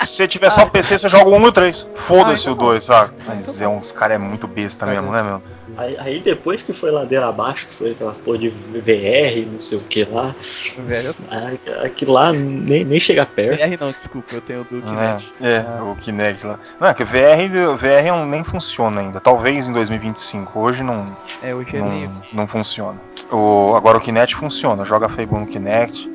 [0.00, 1.88] Se você tiver só PC, você joga o 1 e o 3.
[1.94, 3.14] Foda-se ah, então o 2, sabe?
[3.26, 5.42] Mas é uns cara é muito besta mesmo, né, meu?
[5.76, 9.78] Aí, aí, depois que foi ladeira abaixo, que foi aquelas porra de VR, não sei
[9.78, 10.34] o que lá.
[10.76, 13.58] VR, aquilo lá nem, nem chega perto.
[13.58, 15.32] VR não, desculpa, eu tenho do Kinect.
[15.40, 15.84] É, é ah.
[15.84, 16.58] o Kinect lá.
[16.78, 19.20] Não, é que VR, VR nem funciona ainda.
[19.20, 20.58] Talvez em 2025.
[20.58, 21.16] Hoje não.
[21.42, 22.10] É, hoje é não, meio.
[22.32, 22.63] Não funciona.
[23.30, 24.84] O, agora o Kinect funciona.
[24.84, 26.10] Joga Fable no Kinect.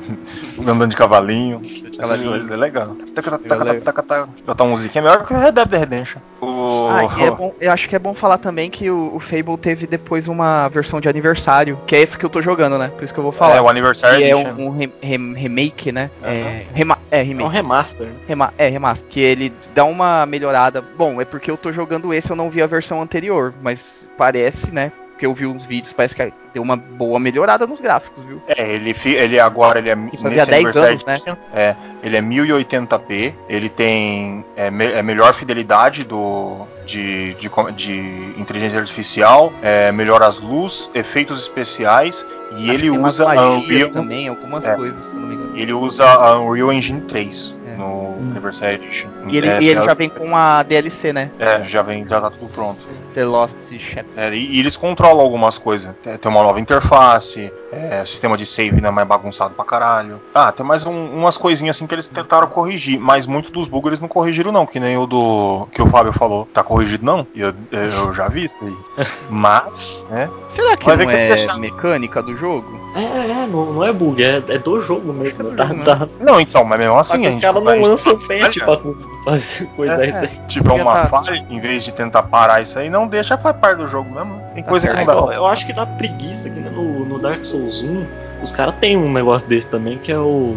[0.60, 1.60] andando de cavalinho.
[1.60, 2.52] De cavalinho.
[2.52, 2.96] É legal.
[3.14, 6.20] Taca, taca, taca, taca, Botar uma musiquinha melhor que o Red Dead Redemption.
[6.40, 6.88] O...
[6.90, 9.86] Ah, é bom, eu acho que é bom falar também que o, o, Fable teve
[9.86, 12.90] depois uma versão de aniversário, que é esse que eu tô jogando, né?
[12.94, 13.56] Por isso que eu vou falar.
[13.56, 16.10] É, o aniversário que é um, um re, re, remake, né?
[16.22, 16.28] Uhum.
[16.28, 17.44] É, rema, é, remake.
[17.44, 18.08] É um remaster.
[18.26, 19.08] Rema, é, remaster.
[19.08, 20.82] Que ele dá uma melhorada.
[20.96, 24.72] Bom, é porque eu tô jogando esse, eu não vi a versão anterior, mas parece,
[24.72, 24.92] né?
[25.20, 28.40] Porque eu vi uns vídeos, parece que deu uma boa melhorada nos gráficos, viu?
[28.48, 31.18] É, ele, ele agora ele é nesse 10 anos, né?
[31.52, 38.34] É, ele é 1080p, ele tem é, me, é melhor fidelidade do de, de, de
[38.38, 44.26] inteligência artificial, é, melhora as luzes, efeitos especiais e Acho ele usa a Unreal também,
[44.26, 45.58] algumas é, coisas, se não me engano.
[45.58, 47.76] Ele usa a Unreal Engine 3 é.
[47.76, 48.30] no hum.
[48.30, 49.08] Anniversary Edition.
[49.28, 51.30] E ele, e ele já vem com a DLC, né?
[51.38, 52.86] É, já vem, já tá tudo pronto.
[53.14, 54.06] The Lost Chapter.
[54.16, 55.94] É, e, e, eles controlam algumas coisas.
[56.02, 60.20] Tem uma nova interface, é, sistema de save não é mais bagunçado pra caralho.
[60.34, 63.88] Ah, tem mais um, umas coisinhas assim que eles tentaram corrigir, mas muito dos bugs
[63.88, 66.46] eles não corrigiram não, que nem o do que o Fábio falou.
[66.52, 67.26] Tá corrigido não?
[67.34, 69.06] Eu, eu já vi isso aí.
[69.30, 70.28] Mas, né?
[70.60, 71.58] Será que Vai não é deixar...
[71.58, 72.78] mecânica do jogo?
[72.94, 75.48] É, é, não, não é bug, é, é do jogo mesmo.
[75.48, 76.08] É do tá, jogo, tá...
[76.20, 77.22] Não, então, mas mesmo assim.
[77.22, 78.78] Mas os caras não lançam patch pra
[79.24, 80.28] fazer coisa é, aí.
[80.46, 83.78] Tipo, é uma falha, em vez de tentar parar isso aí, não deixa faz parte
[83.78, 84.38] do jogo mesmo.
[84.54, 85.34] Tem coisa que não dá.
[85.34, 86.68] Eu acho que dá preguiça aqui né?
[86.68, 88.06] no, no Dark Souls 1.
[88.42, 90.56] Os caras têm um negócio desse também que é o.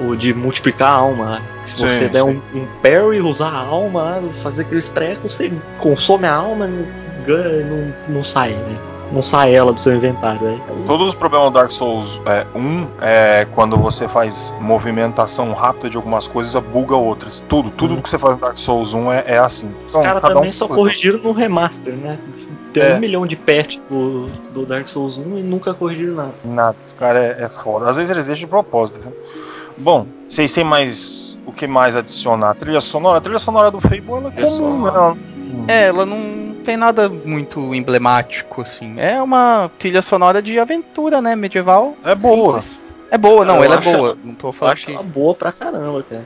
[0.00, 1.42] O de multiplicar a alma.
[1.64, 6.24] Se sim, você der um, um parry, usar a alma, fazer aqueles trecos, você consome
[6.24, 6.68] a alma,
[7.28, 8.78] não, ganha, não, não sai, né?
[9.12, 10.42] não sai ela do seu inventário.
[10.42, 10.60] Né?
[10.86, 15.96] Todos os problemas do Dark Souls é, 1 é quando você faz movimentação rápida de
[15.96, 17.42] algumas coisas, buga outras.
[17.48, 18.00] Tudo, tudo uhum.
[18.00, 19.68] que você faz no Dark Souls 1 é, é assim.
[19.68, 22.18] Os então, caras também um só corrigiram no remaster, né?
[22.72, 22.94] Tem é.
[22.94, 26.34] um milhão de patch do, do Dark Souls 1 e nunca corrigiram nada.
[26.44, 27.88] Nada, esse cara é, é foda.
[27.88, 29.00] Às vezes eles deixam de propósito.
[29.00, 29.12] Viu?
[29.78, 32.50] Bom, vocês têm mais o que mais adicionar?
[32.50, 33.18] A trilha sonora?
[33.18, 35.16] A trilha sonora do Fable ela é comum, né?
[35.68, 39.00] É, ela não tem nada muito emblemático, assim.
[39.00, 41.34] É uma trilha sonora de aventura, né?
[41.34, 41.96] Medieval.
[42.04, 42.60] É boa.
[42.60, 42.82] Simples.
[43.10, 44.18] É boa, não, ela é boa.
[44.22, 44.72] Não tô falando.
[44.72, 44.92] Eu acho que...
[44.92, 46.24] ela boa pra caramba, cara.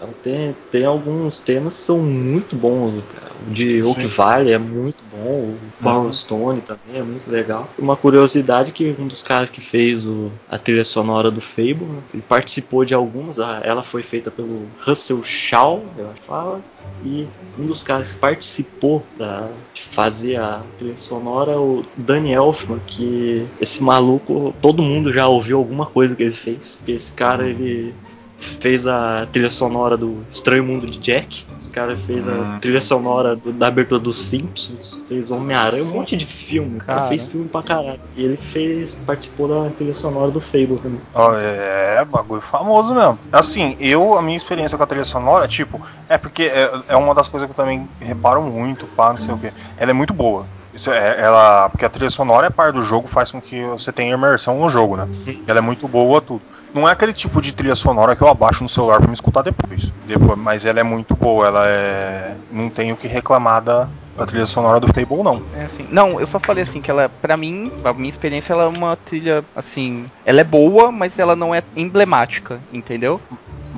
[0.00, 3.30] Ela tem, tem alguns temas que são muito bons, cara.
[3.46, 6.12] O de Oak Valley é muito bom, o Power uhum.
[6.12, 7.68] Stone também é muito legal.
[7.78, 12.00] Uma curiosidade que um dos caras que fez o, a trilha sonora do Fable, né,
[12.14, 16.60] ele participou de algumas, ela foi feita pelo Russell Shaw, eu acho que fala,
[17.04, 17.26] e
[17.58, 22.80] um dos caras que participou da, de fazer a trilha sonora é o Danny Elfman,
[22.86, 26.80] que esse maluco, todo mundo já ouviu alguma coisa que ele fez.
[26.86, 27.94] Esse cara, ele
[28.40, 31.44] fez a trilha sonora do Estranho Mundo de Jack.
[31.58, 32.58] Esse cara fez a hum.
[32.60, 35.00] trilha sonora do, da abertura dos Simpsons.
[35.08, 36.80] Fez Homem-Aranha, um monte de filme.
[36.80, 37.08] Cara.
[37.08, 38.00] fez filme pra caralho.
[38.16, 41.00] E ele fez, participou da trilha sonora do Fable também.
[41.14, 43.18] Oh, é, bagulho famoso mesmo.
[43.32, 47.14] Assim, eu, a minha experiência com a trilha sonora, tipo, é porque é, é uma
[47.14, 49.52] das coisas que eu também reparo muito, pá, não sei o que.
[49.76, 50.46] Ela é muito boa.
[50.72, 53.92] Isso é, ela, porque a trilha sonora é parte do jogo, faz com que você
[53.92, 55.08] tenha imersão no jogo, né?
[55.46, 56.42] Ela é muito boa, tudo.
[56.74, 59.42] Não é aquele tipo de trilha sonora que eu abaixo no celular para me escutar
[59.42, 59.90] depois.
[60.06, 60.38] depois.
[60.38, 62.36] Mas ela é muito boa, ela é.
[62.50, 65.42] Não tenho que reclamar da, da trilha sonora do Fable, não.
[65.56, 65.86] É assim.
[65.90, 68.96] Não, eu só falei assim que ela, para mim, a minha experiência, ela é uma
[68.96, 70.06] trilha assim.
[70.24, 73.20] Ela é boa, mas ela não é emblemática, entendeu?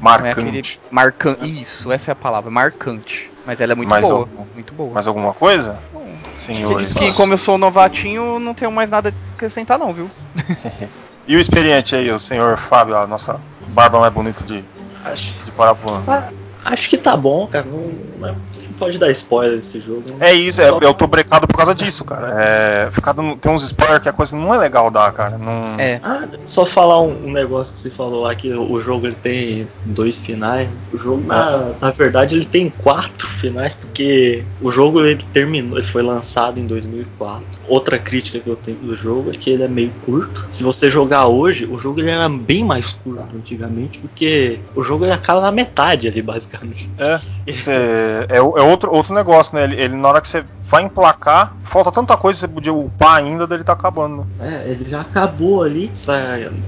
[0.00, 0.80] Marcante.
[0.84, 1.36] É marcan...
[1.42, 3.30] Isso, essa é a palavra, marcante.
[3.46, 4.20] Mas ela é muito mais boa.
[4.20, 4.44] Algum...
[4.54, 4.92] Muito boa.
[4.92, 5.78] Mais alguma coisa?
[6.34, 6.92] Senhores.
[6.92, 10.10] Que como eu sou novatinho, não tenho mais nada a acrescentar não, viu?
[11.26, 14.64] E o experiente aí, o senhor Fábio, a nossa barba mais bonita de,
[15.04, 16.02] acho, de Parapuã?
[16.06, 16.30] Ah,
[16.64, 17.64] acho que tá bom, cara.
[17.64, 17.78] Não,
[18.18, 18.34] não é
[18.82, 20.02] pode dar spoiler desse jogo.
[20.06, 20.30] Né?
[20.30, 22.34] É isso, é, eu tô brecado por causa disso, cara.
[22.36, 25.38] É, ficar dando, tem uns spoilers que a coisa não é legal dar, cara.
[25.38, 25.78] Não...
[25.78, 26.00] É.
[26.02, 29.68] Ah, só falar um, um, negócio que você falou lá, que o jogo ele tem
[29.84, 30.68] dois finais.
[30.92, 35.86] O jogo, na, na verdade, ele tem quatro finais, porque o jogo ele terminou, ele
[35.86, 39.68] foi lançado em 2004 outra crítica que eu tenho do jogo é que ele é
[39.68, 40.44] meio curto.
[40.50, 45.04] Se você jogar hoje, o jogo ele era bem mais curto antigamente, porque o jogo
[45.04, 46.90] ele acaba na metade ali, basicamente.
[46.98, 48.40] É, é, é, é,
[48.72, 49.64] outro, outro negócio, né?
[49.64, 53.16] Ele, ele, na hora que você vai emplacar, falta tanta coisa que você podia upar
[53.16, 54.26] ainda dele tá acabando.
[54.40, 55.90] É, ele já acabou ali.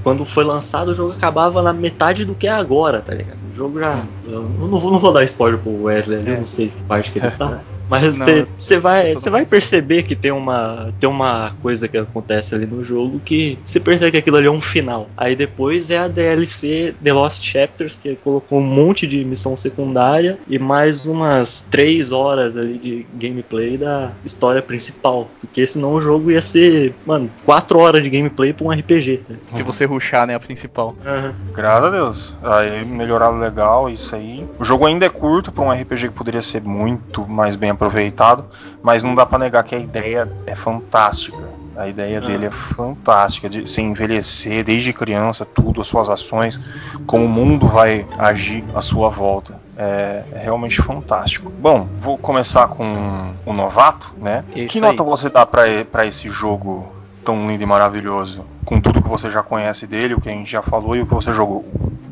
[0.02, 3.38] Quando foi lançado, o jogo acabava na metade do que é agora, tá ligado?
[3.52, 3.98] O jogo já.
[4.26, 7.10] Eu não vou, não vou dar spoiler pro Wesley ali, eu não sei que parte
[7.10, 7.60] que ele tá.
[7.88, 8.18] Mas
[8.56, 12.84] você vai, você vai perceber que tem uma, tem uma coisa que acontece ali no
[12.84, 15.08] jogo que você percebe que aquilo ali é um final.
[15.16, 20.38] Aí depois é a DLC The Lost Chapters, que colocou um monte de missão secundária
[20.48, 25.28] e mais umas 3 horas ali de gameplay da história principal.
[25.40, 29.22] Porque senão o jogo ia ser, mano, 4 horas de gameplay pra um RPG.
[29.28, 29.36] Né?
[29.54, 30.96] Se você ruxar, né, a principal.
[31.04, 31.34] Uhum.
[31.54, 32.38] Graças a Deus.
[32.42, 34.44] Aí melhoraram legal isso aí.
[34.58, 38.46] O jogo ainda é curto pra um RPG que poderia ser muito mais bem aproveitado,
[38.82, 41.54] mas não dá para negar que a ideia é fantástica.
[41.76, 42.20] A ideia ah.
[42.20, 46.60] dele é fantástica, de se envelhecer desde criança, tudo, as suas ações,
[47.06, 49.58] como o mundo vai agir à sua volta.
[49.76, 51.50] É, é realmente fantástico.
[51.50, 54.44] Bom, vou começar com o novato, né?
[54.54, 55.08] Isso que nota aí.
[55.08, 56.92] você dá para esse jogo
[57.24, 58.44] tão lindo e maravilhoso?
[58.64, 61.06] Com tudo que você já conhece dele, o que a gente já falou e o
[61.06, 61.64] que você jogou.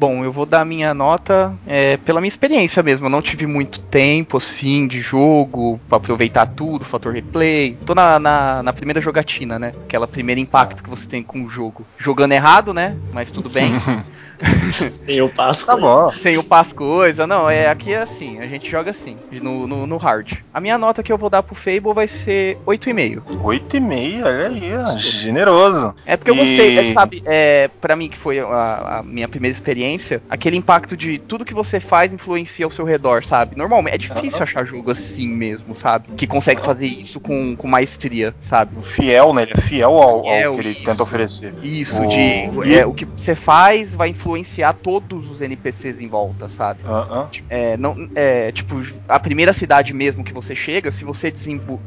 [0.03, 3.07] Bom, eu vou dar minha nota é, pela minha experiência mesmo.
[3.07, 7.79] Eu não tive muito tempo, assim, de jogo, para aproveitar tudo, fator replay.
[7.87, 9.73] Tô na, na, na, primeira jogatina, né?
[9.85, 11.87] Aquela primeiro impacto que você tem com o jogo.
[11.97, 12.97] Jogando errado, né?
[13.13, 13.71] Mas tudo bem.
[14.91, 16.11] Sem o passo tá bom.
[16.13, 17.27] Sem o passo coisa.
[17.27, 18.39] Não, é, aqui é assim.
[18.41, 20.33] A gente joga assim, no, no, no hard.
[20.53, 23.23] A minha nota que eu vou dar pro Fable vai ser 8,5.
[23.43, 25.95] 8,5, olha aí, generoso.
[26.05, 27.23] É porque eu gostei, é, sabe?
[27.27, 31.55] É, pra mim, que foi a, a, minha primeira experiência, aquele impacto de tudo que
[31.55, 33.57] você faz influencia ao seu redor, sabe?
[33.57, 36.09] Normalmente, é difícil achar jogo assim mesmo, sabe?
[36.17, 38.71] Que consegue fazer isso com, com maestria, sabe?
[38.83, 39.43] Fiel, né?
[39.43, 41.55] Ele é fiel ao, fiel, ao que ele isso, tenta oferecer.
[41.63, 42.09] Isso, o...
[42.09, 42.75] de.
[42.75, 46.81] É, o que você faz vai influenciar influenciar todos os NPCs em volta, sabe?
[46.85, 47.43] Uh -uh.
[47.49, 51.33] É, não, é, tipo, a primeira cidade mesmo que você chega, se você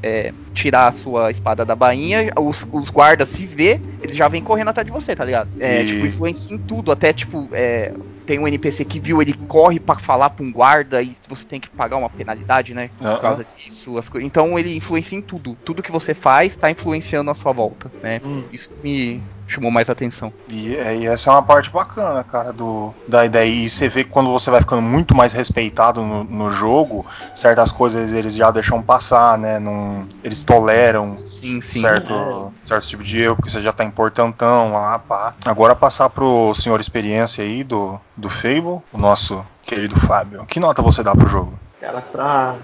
[0.04, 4.42] é, tirar a sua espada da bainha, os, os guardas se vê, eles já vêm
[4.42, 5.50] correndo atrás de você, tá ligado?
[5.60, 5.88] É, e...
[5.88, 7.94] tipo, influencia em tudo, até tipo, é,
[8.26, 11.60] tem um NPC que viu, ele corre para falar pra um guarda e você tem
[11.60, 12.90] que pagar uma penalidade, né?
[12.98, 13.98] Por uh causa disso.
[13.98, 15.56] As então ele influencia em tudo.
[15.64, 18.22] Tudo que você faz tá influenciando a sua volta, né?
[18.24, 18.44] Hum.
[18.52, 20.34] Isso me, chamou mais atenção.
[20.50, 23.48] E, é, e, essa é uma parte bacana, cara, do, da ideia.
[23.48, 27.72] E você vê que quando você vai ficando muito mais respeitado no, no jogo, certas
[27.72, 29.60] coisas eles já deixam passar, né?
[29.60, 32.68] Num, eles toleram sim, sim, certo, é.
[32.68, 35.36] certo tipo de erro, porque você já tá importantão lá, pá.
[35.46, 40.46] Agora passar pro senhor experiência aí do, do Fable, o nosso querido Fábio.
[40.46, 41.58] Que nota você dá pro jogo?
[41.80, 42.56] Cara, pra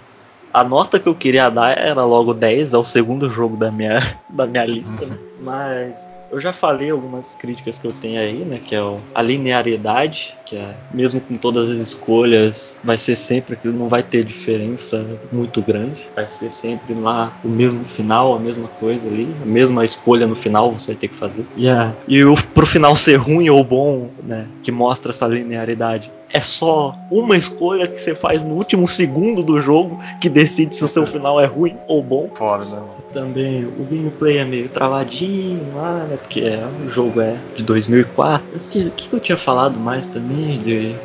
[0.53, 3.99] a nota que eu queria dar era logo 10, é o segundo jogo da minha,
[4.29, 5.17] da minha lista, né?
[5.41, 8.59] Mas eu já falei algumas críticas que eu tenho aí, né?
[8.63, 8.79] Que é
[9.13, 14.01] a linearidade, que é mesmo com todas as escolhas, vai ser sempre aquilo, não vai
[14.01, 16.09] ter diferença muito grande.
[16.15, 20.35] Vai ser sempre lá o mesmo final, a mesma coisa ali, a mesma escolha no
[20.35, 21.45] final você vai ter que fazer.
[21.57, 21.93] Yeah.
[22.07, 24.47] E o, pro final ser ruim ou bom, né?
[24.63, 29.61] Que mostra essa linearidade é só uma escolha que você faz no último segundo do
[29.61, 32.29] jogo que decide se o seu final é ruim ou bom.
[32.35, 32.81] Foda, né?
[33.13, 36.17] Também o gameplay é meio travadinho lá, né?
[36.17, 38.45] Porque é, o jogo é de 2004.
[38.55, 40.95] O que, que eu tinha falado mais também de,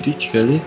[0.00, 0.62] crítica ali?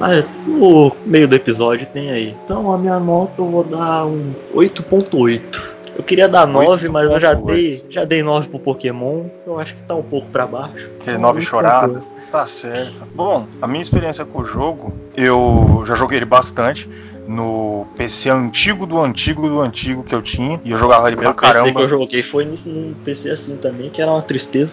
[0.00, 2.36] Ah, é, no meio do episódio tem aí.
[2.44, 5.74] Então a minha nota eu vou dar um 8.8.
[5.96, 9.26] Eu queria dar 9, mas eu já dei, já dei 9 pro Pokémon.
[9.46, 10.90] Eu acho que tá um pouco para baixo.
[11.00, 12.04] Aquele 9 chorado.
[12.34, 13.06] Tá certo.
[13.14, 16.90] Bom, a minha experiência com o jogo, eu já joguei ele bastante
[17.28, 20.60] no PC antigo do antigo do antigo que eu tinha.
[20.64, 21.60] E eu jogava ele pra caramba.
[21.60, 24.72] O PC que eu joguei foi num PC assim também, que era uma tristeza.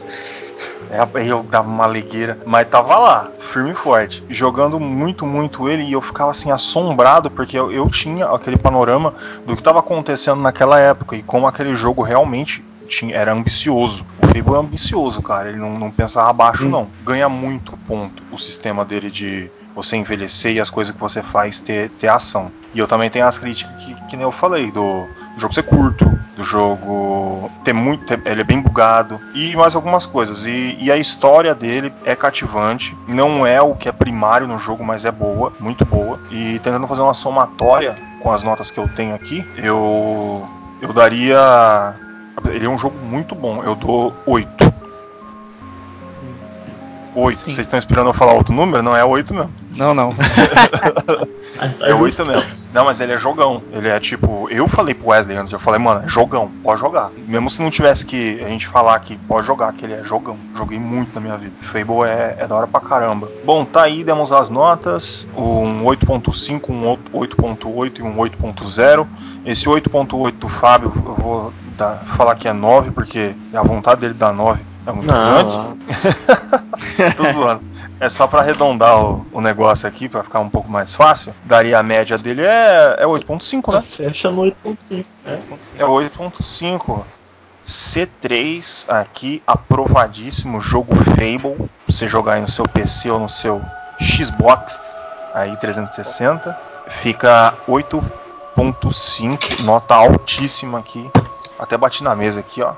[0.90, 5.84] É, eu dava uma ligueira, mas tava lá, firme e forte, jogando muito, muito ele
[5.84, 9.14] e eu ficava assim assombrado porque eu, eu tinha aquele panorama
[9.46, 14.06] do que estava acontecendo naquela época e como aquele jogo realmente tinha, era ambicioso.
[14.22, 16.70] O Fable é ambicioso, cara, ele não, não pensava abaixo, hum.
[16.70, 16.88] não.
[17.04, 21.60] Ganha muito ponto o sistema dele de você envelhecer e as coisas que você faz
[21.60, 22.52] ter, ter ação.
[22.74, 25.64] E eu também tenho as críticas que, que nem eu falei, do, do jogo ser
[25.64, 28.06] curto, do jogo ter muito.
[28.06, 30.46] Ter, ele é bem bugado e mais algumas coisas.
[30.46, 34.84] E, e, a história dele é cativante, não é o que é primário no jogo,
[34.84, 36.20] mas é boa, muito boa.
[36.32, 40.48] E tentando fazer uma somatória com as notas que eu tenho aqui, eu.
[40.82, 41.96] Eu daria.
[42.50, 44.82] Ele é um jogo muito bom, eu dou 8.
[47.14, 47.40] 8.
[47.44, 48.82] Vocês estão esperando eu falar outro número?
[48.82, 49.52] Não é 8 mesmo.
[49.72, 50.14] Não, não.
[51.82, 52.62] é 8 mesmo.
[52.74, 53.62] Não, mas ele é jogão.
[53.74, 54.48] Ele é tipo.
[54.50, 57.12] Eu falei pro Wesley antes, eu falei, mano, é jogão, pode jogar.
[57.28, 60.38] Mesmo se não tivesse que a gente falar que pode jogar, que ele é jogão.
[60.56, 61.54] Joguei muito na minha vida.
[61.62, 63.30] Fable é, é da hora pra caramba.
[63.44, 69.08] Bom, tá aí, demos as notas: um 8.5, um 8.8 e um 8.0.
[69.46, 74.02] Esse 8.8 do Fábio, eu vou dar, falar que é 9, porque é a vontade
[74.02, 75.78] dele dar 9 é muito não, grande?
[77.16, 77.64] Tô zoando.
[78.00, 81.34] É só para arredondar o, o, negócio aqui, para ficar um pouco mais fácil.
[81.46, 83.82] Daria a média dele é, é 8.5, né?
[83.82, 85.06] Fecha no 8.5.
[85.26, 85.40] É,
[85.78, 87.04] é 8.5.
[87.66, 90.60] C3 aqui, aprovadíssimo.
[90.60, 91.70] Jogo Fable.
[91.88, 93.62] Você jogar aí no seu PC ou no seu
[94.02, 94.80] Xbox
[95.34, 96.58] aí 360.
[96.88, 101.08] Fica 8.5, nota altíssima aqui.
[101.62, 102.74] Até bati na mesa aqui, ó.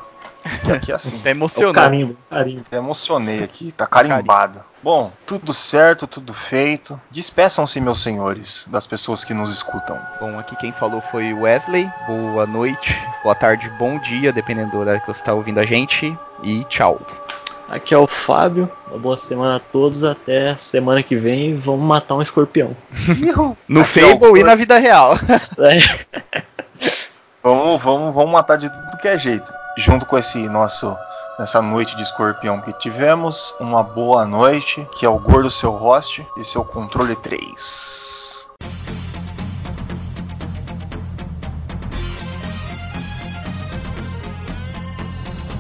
[0.66, 1.16] Que aqui é assim.
[1.18, 1.72] Você emocionou.
[1.72, 2.62] É carimbo, carimbo.
[2.68, 4.62] Até emocionei aqui, tá carimbado.
[4.84, 7.00] Bom, tudo certo, tudo feito.
[7.10, 9.98] Despeçam-se, meus senhores, das pessoas que nos escutam.
[10.20, 11.90] Bom, aqui quem falou foi Wesley.
[12.06, 12.94] Boa noite,
[13.24, 16.14] boa tarde, bom dia, dependendo do horário que você está ouvindo a gente.
[16.44, 17.00] E tchau.
[17.70, 18.70] Aqui é o Fábio.
[18.90, 20.04] Uma boa semana a todos.
[20.04, 21.56] Até semana que vem.
[21.56, 22.76] Vamos matar um escorpião.
[23.66, 25.18] no Aqui Fable é e na vida real.
[25.58, 26.44] É.
[27.44, 30.96] vamos, vamos, vamos matar de tudo que é jeito junto com esse nosso
[31.38, 36.26] nessa noite de escorpião que tivemos, uma boa noite, que é o Gordo seu host
[36.38, 38.48] e seu controle 3.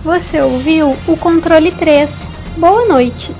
[0.02, 2.28] Você ouviu o controle 3.
[2.58, 3.33] Boa noite.